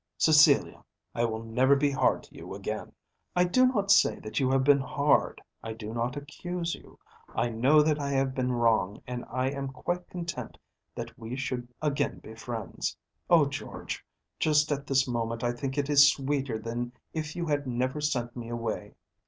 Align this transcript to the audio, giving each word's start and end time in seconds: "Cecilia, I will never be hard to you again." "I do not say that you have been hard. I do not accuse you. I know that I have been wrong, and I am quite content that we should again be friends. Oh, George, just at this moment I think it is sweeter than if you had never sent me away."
"Cecilia, 0.17 0.83
I 1.13 1.25
will 1.25 1.43
never 1.43 1.75
be 1.75 1.91
hard 1.91 2.23
to 2.23 2.33
you 2.33 2.55
again." 2.55 2.91
"I 3.35 3.43
do 3.43 3.67
not 3.67 3.91
say 3.91 4.19
that 4.21 4.39
you 4.39 4.49
have 4.49 4.63
been 4.63 4.79
hard. 4.79 5.39
I 5.61 5.73
do 5.73 5.93
not 5.93 6.17
accuse 6.17 6.73
you. 6.73 6.97
I 7.35 7.49
know 7.49 7.83
that 7.83 7.99
I 7.99 8.09
have 8.09 8.33
been 8.33 8.51
wrong, 8.51 9.03
and 9.05 9.23
I 9.29 9.49
am 9.51 9.67
quite 9.67 10.09
content 10.09 10.57
that 10.95 11.19
we 11.19 11.35
should 11.35 11.67
again 11.83 12.17
be 12.17 12.33
friends. 12.33 12.97
Oh, 13.29 13.45
George, 13.45 14.03
just 14.39 14.71
at 14.71 14.87
this 14.87 15.07
moment 15.07 15.43
I 15.43 15.51
think 15.51 15.77
it 15.77 15.87
is 15.87 16.11
sweeter 16.11 16.57
than 16.57 16.93
if 17.13 17.35
you 17.35 17.45
had 17.45 17.67
never 17.67 18.01
sent 18.01 18.35
me 18.35 18.49
away." 18.49 18.95